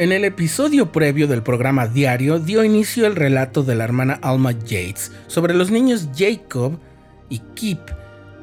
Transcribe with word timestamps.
En 0.00 0.12
el 0.12 0.24
episodio 0.24 0.92
previo 0.92 1.28
del 1.28 1.42
programa 1.42 1.86
diario 1.86 2.38
dio 2.38 2.64
inicio 2.64 3.06
el 3.06 3.16
relato 3.16 3.62
de 3.62 3.74
la 3.74 3.84
hermana 3.84 4.18
Alma 4.22 4.52
Yates 4.52 5.12
sobre 5.26 5.52
los 5.52 5.70
niños 5.70 6.08
Jacob 6.16 6.78
y 7.28 7.40
Kip 7.52 7.80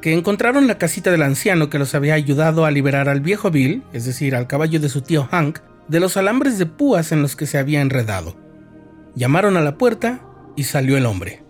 que 0.00 0.14
encontraron 0.14 0.68
la 0.68 0.78
casita 0.78 1.10
del 1.10 1.22
anciano 1.22 1.68
que 1.68 1.80
los 1.80 1.96
había 1.96 2.14
ayudado 2.14 2.64
a 2.64 2.70
liberar 2.70 3.08
al 3.08 3.22
viejo 3.22 3.50
Bill, 3.50 3.82
es 3.92 4.04
decir, 4.04 4.36
al 4.36 4.46
caballo 4.46 4.78
de 4.78 4.88
su 4.88 5.02
tío 5.02 5.26
Hank, 5.32 5.58
de 5.88 5.98
los 5.98 6.16
alambres 6.16 6.60
de 6.60 6.66
púas 6.66 7.10
en 7.10 7.22
los 7.22 7.34
que 7.34 7.46
se 7.46 7.58
había 7.58 7.80
enredado. 7.80 8.36
Llamaron 9.16 9.56
a 9.56 9.60
la 9.60 9.76
puerta 9.78 10.20
y 10.54 10.62
salió 10.62 10.96
el 10.96 11.06
hombre. 11.06 11.42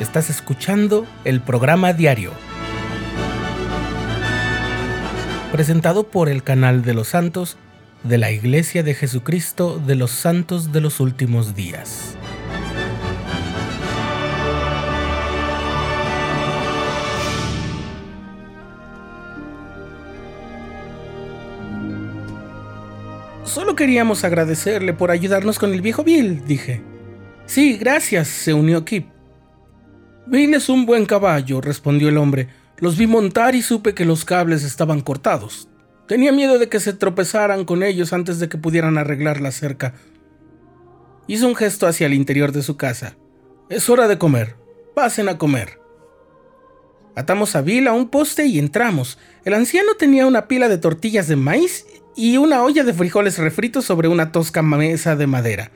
Estás 0.00 0.28
escuchando 0.28 1.06
el 1.24 1.40
programa 1.40 1.92
diario 1.92 2.32
presentado 5.56 6.08
por 6.10 6.28
el 6.28 6.42
canal 6.42 6.82
de 6.82 6.92
los 6.92 7.08
santos 7.08 7.56
de 8.04 8.18
la 8.18 8.30
Iglesia 8.30 8.82
de 8.82 8.92
Jesucristo 8.92 9.80
de 9.86 9.94
los 9.94 10.10
Santos 10.10 10.70
de 10.70 10.82
los 10.82 11.00
Últimos 11.00 11.54
Días. 11.54 12.14
Solo 23.44 23.74
queríamos 23.74 24.24
agradecerle 24.24 24.92
por 24.92 25.10
ayudarnos 25.10 25.58
con 25.58 25.72
el 25.72 25.80
viejo 25.80 26.04
Bill, 26.04 26.44
dije. 26.44 26.82
Sí, 27.46 27.78
gracias, 27.78 28.28
se 28.28 28.52
unió 28.52 28.84
Kip. 28.84 29.06
Bill 30.26 30.52
es 30.52 30.68
un 30.68 30.84
buen 30.84 31.06
caballo, 31.06 31.62
respondió 31.62 32.10
el 32.10 32.18
hombre 32.18 32.65
los 32.78 32.96
vi 32.96 33.06
montar 33.06 33.54
y 33.54 33.62
supe 33.62 33.94
que 33.94 34.04
los 34.04 34.24
cables 34.24 34.62
estaban 34.62 35.00
cortados. 35.00 35.68
Tenía 36.06 36.30
miedo 36.32 36.58
de 36.58 36.68
que 36.68 36.80
se 36.80 36.92
tropezaran 36.92 37.64
con 37.64 37.82
ellos 37.82 38.12
antes 38.12 38.38
de 38.38 38.48
que 38.48 38.58
pudieran 38.58 38.98
arreglar 38.98 39.40
la 39.40 39.50
cerca. 39.50 39.94
Hizo 41.26 41.48
un 41.48 41.56
gesto 41.56 41.86
hacia 41.86 42.06
el 42.06 42.14
interior 42.14 42.52
de 42.52 42.62
su 42.62 42.76
casa. 42.76 43.16
Es 43.68 43.90
hora 43.90 44.06
de 44.06 44.18
comer. 44.18 44.56
Pasen 44.94 45.28
a 45.28 45.38
comer. 45.38 45.80
Atamos 47.16 47.56
a 47.56 47.62
Bill 47.62 47.88
a 47.88 47.92
un 47.92 48.08
poste 48.08 48.46
y 48.46 48.58
entramos. 48.58 49.18
El 49.44 49.54
anciano 49.54 49.94
tenía 49.98 50.26
una 50.26 50.46
pila 50.46 50.68
de 50.68 50.78
tortillas 50.78 51.26
de 51.26 51.36
maíz 51.36 51.86
y 52.14 52.36
una 52.36 52.62
olla 52.62 52.84
de 52.84 52.92
frijoles 52.92 53.38
refritos 53.38 53.84
sobre 53.84 54.08
una 54.08 54.30
tosca 54.32 54.62
mesa 54.62 55.16
de 55.16 55.26
madera. 55.26 55.72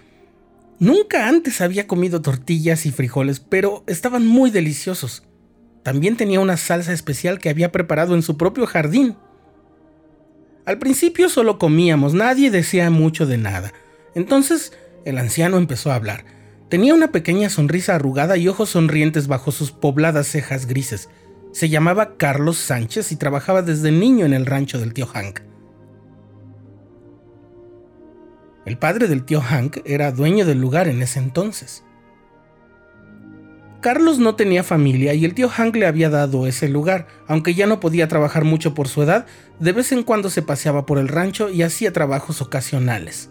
Nunca 0.79 1.29
antes 1.29 1.61
había 1.61 1.87
comido 1.87 2.23
tortillas 2.23 2.87
y 2.87 2.91
frijoles, 2.91 3.41
pero 3.41 3.85
estaban 3.87 4.27
muy 4.27 4.51
deliciosos. 4.51 5.25
También 5.83 6.17
tenía 6.17 6.41
una 6.41 6.57
salsa 6.57 6.93
especial 6.93 7.39
que 7.39 7.49
había 7.49 7.73
preparado 7.73 8.15
en 8.15 8.23
su 8.23 8.37
propio 8.37 8.67
jardín. 8.67 9.17
Al 10.67 10.79
principio 10.79 11.29
solo 11.29 11.59
comíamos, 11.59 12.15
nadie 12.15 12.51
decía 12.51 12.91
mucho 12.91 13.27
de 13.27 13.39
nada. 13.39 13.73
Entonces 14.15 14.73
el 15.05 15.19
anciano 15.19 15.57
empezó 15.57 15.91
a 15.91 15.95
hablar. 15.95 16.25
Tenía 16.69 16.95
una 16.95 17.11
pequeña 17.11 17.49
sonrisa 17.49 17.97
arrugada 17.97 18.37
y 18.37 18.47
ojos 18.47 18.71
sonrientes 18.71 19.27
bajo 19.27 19.51
sus 19.51 19.73
pobladas 19.73 20.29
cejas 20.29 20.67
grises. 20.67 21.09
Se 21.53 21.69
llamaba 21.69 22.17
Carlos 22.17 22.59
Sánchez 22.59 23.11
y 23.11 23.17
trabajaba 23.17 23.63
desde 23.63 23.91
niño 23.91 24.25
en 24.27 24.35
el 24.35 24.47
rancho 24.47 24.79
del 24.79 24.93
tío 24.93 25.07
Hank. 25.07 25.41
El 28.67 28.79
padre 28.79 29.09
del 29.09 29.25
tío 29.25 29.41
Hank 29.41 29.79
era 29.85 30.13
dueño 30.13 30.45
del 30.45 30.61
lugar 30.61 30.87
en 30.87 31.03
ese 31.03 31.19
entonces. 31.19 31.83
Carlos 33.81 34.19
no 34.19 34.35
tenía 34.35 34.63
familia 34.63 35.15
y 35.15 35.25
el 35.25 35.35
tío 35.35 35.49
Hank 35.49 35.75
le 35.77 35.87
había 35.87 36.11
dado 36.11 36.47
ese 36.47 36.69
lugar, 36.69 37.07
aunque 37.27 37.55
ya 37.55 37.67
no 37.67 37.81
podía 37.81 38.09
trabajar 38.09 38.45
mucho 38.45 38.75
por 38.75 38.89
su 38.89 39.03
edad, 39.03 39.25
de 39.59 39.73
vez 39.73 39.91
en 39.93 40.03
cuando 40.03 40.29
se 40.29 40.43
paseaba 40.43 40.85
por 40.85 40.99
el 40.99 41.09
rancho 41.09 41.49
y 41.49 41.63
hacía 41.63 41.93
trabajos 41.93 42.43
ocasionales. 42.43 43.31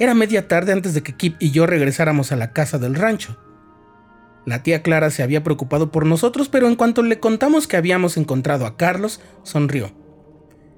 Era 0.00 0.14
media 0.14 0.48
tarde 0.48 0.72
antes 0.72 0.94
de 0.94 1.02
que 1.02 1.14
Kip 1.14 1.36
y 1.38 1.52
yo 1.52 1.66
regresáramos 1.66 2.32
a 2.32 2.36
la 2.36 2.52
casa 2.52 2.78
del 2.78 2.96
rancho. 2.96 3.38
La 4.46 4.62
tía 4.62 4.82
Clara 4.82 5.10
se 5.10 5.22
había 5.22 5.44
preocupado 5.44 5.90
por 5.92 6.06
nosotros, 6.06 6.48
pero 6.48 6.66
en 6.66 6.76
cuanto 6.76 7.02
le 7.02 7.20
contamos 7.20 7.66
que 7.66 7.76
habíamos 7.76 8.16
encontrado 8.16 8.66
a 8.66 8.76
Carlos, 8.76 9.20
sonrió. 9.42 9.92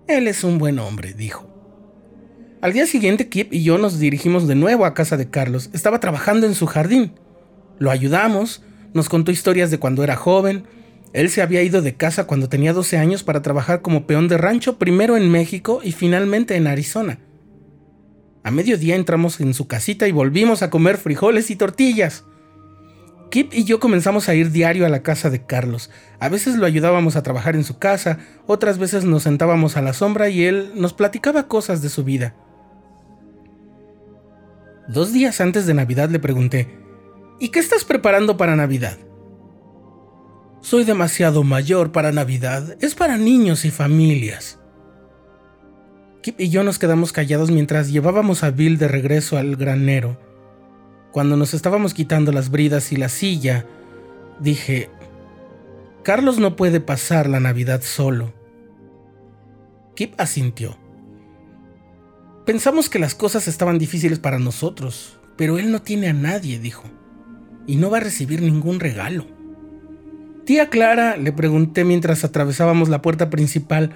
Él 0.06 0.28
es 0.28 0.44
un 0.44 0.59
buen 0.59 0.78
hombre, 0.78 1.15
dijo. 1.15 1.47
Al 2.60 2.72
día 2.72 2.87
siguiente, 2.87 3.28
Kip 3.28 3.53
y 3.53 3.62
yo 3.62 3.78
nos 3.78 3.98
dirigimos 3.98 4.47
de 4.47 4.54
nuevo 4.54 4.84
a 4.84 4.94
casa 4.94 5.16
de 5.16 5.31
Carlos. 5.31 5.71
Estaba 5.72 6.00
trabajando 6.00 6.47
en 6.47 6.54
su 6.54 6.66
jardín. 6.66 7.12
Lo 7.78 7.91
ayudamos, 7.91 8.62
nos 8.94 9.09
contó 9.09 9.31
historias 9.31 9.71
de 9.71 9.78
cuando 9.78 10.03
era 10.05 10.16
joven. 10.16 10.65
Él 11.12 11.31
se 11.31 11.43
había 11.43 11.62
ido 11.62 11.83
de 11.83 11.94
casa 11.94 12.27
cuando 12.27 12.49
tenía 12.49 12.72
12 12.72 12.99
años 12.99 13.22
para 13.22 13.43
trabajar 13.43 13.83
como 13.83 14.06
peón 14.06 14.28
de 14.28 14.39
rancho, 14.39 14.78
primero 14.78 15.16
en 15.16 15.31
México 15.31 15.81
y 15.83 15.93
finalmente 15.93 16.56
en 16.56 16.66
Arizona. 16.66 17.19
A 18.43 18.50
mediodía 18.50 18.97
entramos 18.97 19.41
en 19.41 19.55
su 19.55 19.66
casita 19.66 20.09
y 20.09 20.12
volvimos 20.12 20.62
a 20.62 20.71
comer 20.71 20.97
frijoles 20.97 21.50
y 21.50 21.56
tortillas. 21.56 22.25
Kip 23.31 23.53
y 23.53 23.65
yo 23.65 23.78
comenzamos 23.78 24.28
a 24.28 24.34
ir 24.34 24.50
diario 24.53 24.87
a 24.87 24.89
la 24.89 25.03
casa 25.03 25.28
de 25.28 25.45
Carlos. 25.45 25.91
A 26.19 26.28
veces 26.28 26.56
lo 26.56 26.65
ayudábamos 26.65 27.16
a 27.16 27.22
trabajar 27.22 27.56
en 27.56 27.65
su 27.65 27.78
casa, 27.78 28.19
otras 28.47 28.78
veces 28.78 29.05
nos 29.05 29.25
sentábamos 29.25 29.77
a 29.77 29.83
la 29.83 29.93
sombra 29.93 30.31
y 30.31 30.45
él 30.45 30.72
nos 30.75 30.95
platicaba 30.95 31.47
cosas 31.47 31.83
de 31.83 31.91
su 31.91 32.05
vida. 32.05 32.34
Dos 34.89 35.12
días 35.12 35.43
antes 35.43 35.66
de 35.66 35.75
Navidad 35.75 36.09
le 36.09 36.19
pregunté, 36.19 36.78
¿Y 37.41 37.50
qué 37.50 37.60
estás 37.60 37.84
preparando 37.84 38.37
para 38.37 38.56
Navidad? 38.56 38.99
Soy 40.60 40.82
demasiado 40.84 41.44
mayor 41.44 41.93
para 41.93 42.10
Navidad. 42.10 42.76
Es 42.81 42.97
para 42.97 43.16
niños 43.16 43.65
y 43.65 43.71
familias. 43.71 44.59
Kip 46.21 46.41
y 46.41 46.48
yo 46.48 46.65
nos 46.65 46.81
quedamos 46.81 47.12
callados 47.12 47.53
mientras 47.53 47.93
llevábamos 47.93 48.43
a 48.43 48.50
Bill 48.50 48.77
de 48.77 48.88
regreso 48.88 49.38
al 49.38 49.54
granero. 49.54 50.21
Cuando 51.12 51.37
nos 51.37 51.54
estábamos 51.54 51.94
quitando 51.94 52.32
las 52.32 52.50
bridas 52.50 52.91
y 52.91 52.97
la 52.97 53.09
silla, 53.09 53.66
dije, 54.41 54.91
Carlos 56.03 56.38
no 56.38 56.56
puede 56.56 56.81
pasar 56.81 57.28
la 57.28 57.38
Navidad 57.38 57.82
solo. 57.82 58.32
Kip 59.94 60.21
asintió. 60.21 60.77
Pensamos 62.44 62.88
que 62.88 62.98
las 62.98 63.15
cosas 63.15 63.47
estaban 63.47 63.78
difíciles 63.78 64.19
para 64.19 64.41
nosotros, 64.41 65.21
pero 65.37 65.56
él 65.56 65.71
no 65.71 65.82
tiene 65.82 66.09
a 66.09 66.12
nadie, 66.12 66.59
dijo 66.59 66.82
y 67.68 67.76
no 67.76 67.90
va 67.90 67.98
a 67.98 68.00
recibir 68.00 68.42
ningún 68.42 68.80
regalo. 68.80 69.26
Tía 70.44 70.70
Clara, 70.70 71.18
le 71.18 71.30
pregunté 71.30 71.84
mientras 71.84 72.24
atravesábamos 72.24 72.88
la 72.88 73.02
puerta 73.02 73.28
principal, 73.28 73.94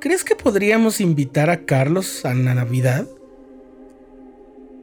¿crees 0.00 0.24
que 0.24 0.34
podríamos 0.34 1.00
invitar 1.00 1.50
a 1.50 1.66
Carlos 1.66 2.24
a 2.24 2.32
la 2.32 2.54
Navidad? 2.54 3.06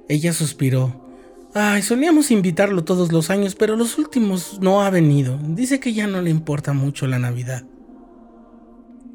Ella 0.07 0.31
suspiró. 0.31 1.09
Ay, 1.55 1.81
solíamos 1.81 2.29
invitarlo 2.29 2.83
todos 2.83 3.11
los 3.11 3.31
años, 3.31 3.55
pero 3.55 3.75
los 3.75 3.97
últimos 3.97 4.59
no 4.61 4.83
ha 4.83 4.91
venido. 4.91 5.39
Dice 5.43 5.79
que 5.79 5.93
ya 5.93 6.05
no 6.05 6.21
le 6.21 6.29
importa 6.29 6.73
mucho 6.73 7.07
la 7.07 7.17
Navidad. 7.17 7.63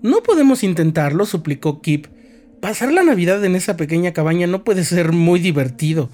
No 0.02 0.24
podemos 0.24 0.64
intentarlo, 0.64 1.24
suplicó 1.24 1.80
Kip. 1.80 2.08
Pasar 2.60 2.92
la 2.92 3.04
Navidad 3.04 3.44
en 3.44 3.54
esa 3.54 3.76
pequeña 3.76 4.12
cabaña 4.12 4.48
no 4.48 4.64
puede 4.64 4.82
ser 4.82 5.12
muy 5.12 5.38
divertido. 5.38 6.10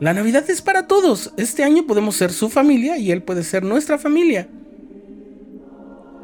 La 0.00 0.12
Navidad 0.12 0.44
es 0.50 0.60
para 0.60 0.88
todos. 0.88 1.32
Este 1.36 1.62
año 1.62 1.86
podemos 1.86 2.16
ser 2.16 2.32
su 2.32 2.48
familia 2.50 2.98
y 2.98 3.12
él 3.12 3.22
puede 3.22 3.44
ser 3.44 3.62
nuestra 3.62 3.96
familia. 3.96 4.48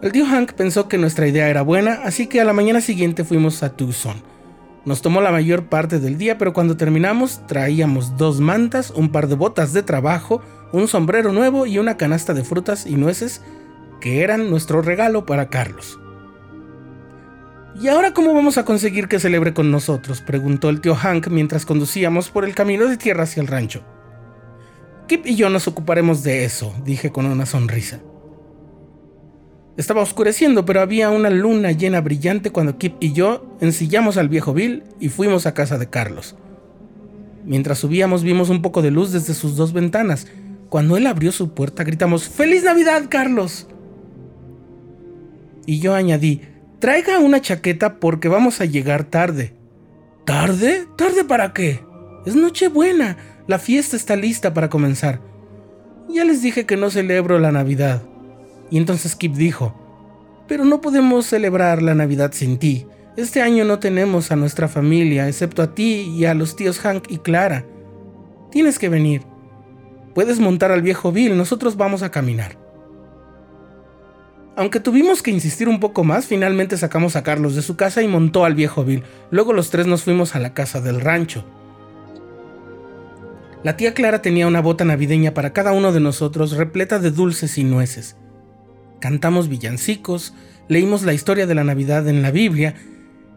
El 0.03 0.13
tío 0.13 0.27
Hank 0.27 0.53
pensó 0.55 0.89
que 0.89 0.99
nuestra 0.99 1.29
idea 1.29 1.49
era 1.49 1.63
buena, 1.63 2.01
así 2.05 2.27
que 2.27 2.41
a 2.41 2.45
la 2.45 2.53
mañana 2.53 2.81
siguiente 2.81 3.23
fuimos 3.23 3.63
a 3.63 3.77
Tucson. 3.77 4.17
Nos 4.85 5.03
tomó 5.03 5.21
la 5.21 5.31
mayor 5.31 5.67
parte 5.67 6.01
del 6.01 6.19
día, 6.19 6.39
pero 6.39 6.53
cuando 6.53 6.77
terminamos 6.77 7.47
traíamos 7.47 8.17
dos 8.17 8.41
mantas, 8.41 8.91
un 8.91 9.13
par 9.13 9.29
de 9.29 9.35
botas 9.35 9.73
de 9.73 9.83
trabajo, 9.83 10.41
un 10.73 10.89
sombrero 10.89 11.33
nuevo 11.33 11.67
y 11.67 11.79
una 11.79 11.97
canasta 11.97 12.35
de 12.35 12.45
frutas 12.45 12.87
y 12.87 12.97
nueces 12.97 13.43
que 14.01 14.23
eran 14.23 14.51
nuestro 14.51 14.83
regalo 14.83 15.27
para 15.27 15.49
Carlos. 15.49 16.01
¿Y 17.81 17.89
ahora 17.89 18.13
cómo 18.13 18.35
vamos 18.35 18.59
a 18.59 18.67
conseguir 18.67 19.09
que 19.09 19.19
celebre 19.19 19.55
con 19.55 19.71
nosotros? 19.71 20.21
preguntó 20.21 20.69
el 20.69 20.83
tío 20.83 20.95
Hank 20.95 21.29
mientras 21.29 21.65
conducíamos 21.65 22.29
por 22.29 22.45
el 22.45 22.55
camino 22.55 22.87
de 22.87 22.99
tierra 22.99 23.23
hacia 23.23 23.41
el 23.41 23.47
rancho. 23.47 23.83
Kip 25.07 25.25
y 25.25 25.35
yo 25.35 25.49
nos 25.49 25.67
ocuparemos 25.67 26.23
de 26.23 26.45
eso, 26.45 26.75
dije 26.85 27.11
con 27.11 27.25
una 27.25 27.47
sonrisa. 27.47 28.01
Estaba 29.79 30.03
oscureciendo, 30.03 30.67
pero 30.67 30.83
había 30.83 31.09
una 31.09 31.31
luna 31.31 31.73
llena 31.73 32.03
brillante 32.03 32.51
cuando 32.51 32.77
Kip 32.77 32.97
y 33.01 33.15
yo 33.15 33.57
ensillamos 33.63 34.19
al 34.19 34.29
viejo 34.29 34.53
Bill 34.53 34.85
y 35.01 35.09
fuimos 35.09 35.47
a 35.47 35.55
casa 35.55 35.79
de 35.79 35.89
Carlos. 35.89 36.37
Mientras 37.47 37.79
subíamos 37.79 38.23
vimos 38.23 38.51
un 38.51 38.61
poco 38.61 38.83
de 38.83 38.91
luz 38.91 39.11
desde 39.11 39.33
sus 39.33 39.57
dos 39.57 39.73
ventanas. 39.73 40.27
Cuando 40.69 40.99
él 40.99 41.07
abrió 41.07 41.33
su 41.33 41.55
puerta 41.55 41.83
gritamos 41.83 42.29
¡Feliz 42.29 42.63
Navidad, 42.63 43.05
Carlos! 43.09 43.69
Y 45.65 45.81
yo 45.81 45.95
añadí 45.95 46.43
Traiga 46.81 47.19
una 47.19 47.43
chaqueta 47.43 48.01
porque 48.01 48.29
vamos 48.29 48.63
a 48.63 48.65
llegar 48.65 49.05
tarde. 49.05 49.53
¿Tarde? 50.25 50.87
¿Tarde 50.97 51.25
para 51.25 51.53
qué? 51.53 51.85
Es 52.25 52.35
Nochebuena. 52.35 53.19
La 53.47 53.59
fiesta 53.59 53.97
está 53.97 54.17
lista 54.17 54.55
para 54.55 54.71
comenzar. 54.71 55.21
Ya 56.09 56.25
les 56.25 56.41
dije 56.41 56.65
que 56.65 56.79
no 56.79 56.89
celebro 56.89 57.39
la 57.39 57.53
Navidad. 57.53 58.03
Y 58.71 58.79
entonces 58.79 59.15
Kip 59.15 59.35
dijo, 59.35 59.75
Pero 60.49 60.65
no 60.65 60.81
podemos 60.81 61.27
celebrar 61.27 61.83
la 61.83 61.95
Navidad 61.95 62.33
sin 62.33 62.59
ti. 62.59 62.87
Este 63.15 63.43
año 63.43 63.67
no 63.67 63.79
tenemos 63.79 64.33
a 64.33 64.37
nuestra 64.37 64.67
familia, 64.67 65.29
excepto 65.29 65.61
a 65.61 65.75
ti 65.75 66.11
y 66.17 66.25
a 66.25 66.33
los 66.33 66.57
tíos 66.57 66.79
Hank 66.79 67.11
y 67.11 67.19
Clara. 67.19 67.67
Tienes 68.51 68.79
que 68.79 68.89
venir. 68.89 69.21
Puedes 70.15 70.41
montar 70.41 70.73
al 70.73 70.81
viejo 70.81 71.13
Bill, 71.13 71.37
nosotros 71.37 71.77
vamos 71.77 72.03
a 72.03 72.11
caminar. 72.11 72.70
Aunque 74.61 74.79
tuvimos 74.79 75.23
que 75.23 75.31
insistir 75.31 75.71
un 75.71 75.81
poco 75.81 76.05
más, 76.05 76.27
finalmente 76.27 76.77
sacamos 76.77 77.17
a 77.17 77.23
Carlos 77.23 77.55
de 77.55 77.63
su 77.63 77.77
casa 77.77 78.03
y 78.03 78.09
montó 78.09 78.45
al 78.45 78.55
viejo 78.55 78.85
Bill. 78.85 79.05
Luego 79.31 79.55
los 79.55 79.71
tres 79.71 79.87
nos 79.87 80.03
fuimos 80.03 80.37
a 80.37 80.39
la 80.39 80.53
casa 80.53 80.83
del 80.83 81.01
rancho. 81.01 81.47
La 83.65 83.79
tía 83.79 83.95
Clara 83.95 84.21
tenía 84.21 84.47
una 84.47 84.61
bota 84.61 84.85
navideña 84.85 85.33
para 85.33 85.55
cada 85.55 85.73
uno 85.73 85.93
de 85.93 86.01
nosotros 86.01 86.59
repleta 86.59 86.99
de 86.99 87.11
dulces 87.11 87.57
y 87.57 87.65
nueces. 87.65 88.19
Cantamos 89.01 89.49
villancicos, 89.49 90.35
leímos 90.69 91.05
la 91.05 91.15
historia 91.15 91.47
de 91.47 91.55
la 91.55 91.65
Navidad 91.65 92.07
en 92.07 92.21
la 92.21 92.31
Biblia 92.31 92.75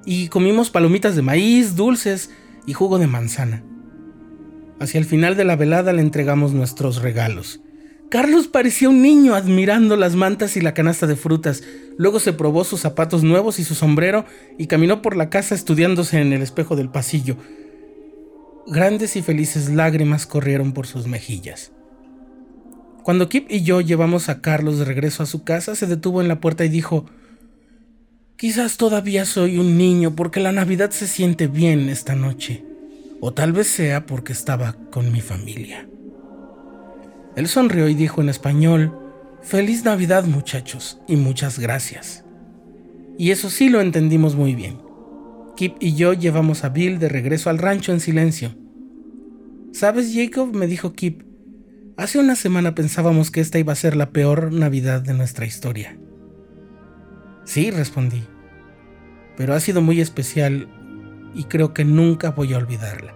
y 0.06 0.28
comimos 0.28 0.72
palomitas 0.72 1.16
de 1.16 1.22
maíz, 1.22 1.78
dulces 1.78 2.31
y 2.68 2.74
jugo 2.74 3.00
de 3.00 3.08
manzana. 3.08 3.64
Hacia 4.81 5.00
el 5.00 5.06
final 5.06 5.38
de 5.38 5.46
la 5.46 5.56
velada 5.56 5.94
le 5.94 6.02
entregamos 6.02 6.52
nuestros 6.52 7.02
regalos. 7.02 7.62
Carlos 8.13 8.48
parecía 8.48 8.89
un 8.89 9.01
niño 9.01 9.33
admirando 9.33 9.95
las 9.95 10.15
mantas 10.15 10.56
y 10.56 10.62
la 10.62 10.75
canasta 10.75 11.07
de 11.07 11.15
frutas. 11.15 11.63
Luego 11.98 12.19
se 12.19 12.31
probó 12.31 12.63
sus 12.63 12.80
zapatos 12.80 13.24
nuevos 13.24 13.57
y 13.57 13.63
su 13.63 13.74
sombrero 13.74 14.24
y 14.56 14.68
caminó 14.68 15.01
por 15.01 15.18
la 15.18 15.31
casa 15.31 15.56
estudiándose 15.56 16.21
en 16.21 16.31
el 16.31 16.44
espejo 16.44 16.75
del 16.75 16.89
pasillo. 16.89 17.38
Grandes 18.68 19.15
y 19.15 19.24
felices 19.24 19.69
lágrimas 19.69 20.27
corrieron 20.27 20.74
por 20.74 20.86
sus 20.86 21.07
mejillas. 21.07 21.71
Cuando 23.01 23.30
Kip 23.30 23.48
y 23.50 23.63
yo 23.63 23.81
llevamos 23.81 24.30
a 24.30 24.42
Carlos 24.42 24.77
de 24.77 24.86
regreso 24.86 25.24
a 25.24 25.25
su 25.25 25.44
casa, 25.44 25.74
se 25.74 25.88
detuvo 25.88 26.21
en 26.21 26.27
la 26.27 26.39
puerta 26.39 26.63
y 26.63 26.69
dijo, 26.69 27.07
Quizás 28.38 28.77
todavía 28.77 29.25
soy 29.25 29.57
un 29.57 29.75
niño 29.75 30.15
porque 30.15 30.39
la 30.39 30.51
Navidad 30.51 30.92
se 30.92 31.07
siente 31.07 31.48
bien 31.48 31.89
esta 31.89 32.13
noche, 32.13 32.63
o 33.21 33.33
tal 33.33 33.54
vez 33.54 33.65
sea 33.65 34.06
porque 34.06 34.33
estaba 34.33 34.75
con 34.92 35.12
mi 35.12 35.21
familia. 35.21 35.88
Él 37.36 37.48
sonrió 37.48 37.88
y 37.88 37.94
dijo 37.94 38.22
en 38.22 38.30
español, 38.30 38.98
Feliz 39.42 39.84
Navidad 39.84 40.26
muchachos 40.26 41.02
y 41.08 41.16
muchas 41.16 41.60
gracias. 41.60 42.24
Y 43.18 43.32
eso 43.32 43.50
sí 43.50 43.70
lo 43.70 43.82
entendimos 43.82 44.36
muy 44.36 44.56
bien. 44.56 44.80
Kip 45.56 45.76
y 45.80 45.96
yo 45.96 46.14
llevamos 46.14 46.64
a 46.64 46.70
Bill 46.70 47.00
de 47.00 47.10
regreso 47.10 47.50
al 47.50 47.58
rancho 47.58 47.92
en 47.92 48.00
silencio. 48.00 48.56
¿Sabes, 49.72 50.14
Jacob? 50.14 50.56
me 50.56 50.68
dijo 50.68 50.94
Kip, 50.94 51.24
Hace 51.96 52.18
una 52.18 52.36
semana 52.36 52.74
pensábamos 52.74 53.30
que 53.30 53.40
esta 53.40 53.60
iba 53.60 53.72
a 53.72 53.76
ser 53.76 53.96
la 53.96 54.10
peor 54.10 54.52
Navidad 54.52 55.02
de 55.02 55.14
nuestra 55.14 55.46
historia. 55.46 55.96
Sí, 57.46 57.70
respondí, 57.70 58.24
pero 59.38 59.54
ha 59.54 59.60
sido 59.60 59.82
muy 59.82 60.02
especial 60.02 60.68
y 61.36 61.44
creo 61.44 61.74
que 61.74 61.86
nunca 61.86 62.32
voy 62.32 62.54
a 62.54 62.58
olvidarla. 62.58 63.14